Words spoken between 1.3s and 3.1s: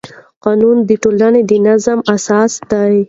د نظم اساس دی.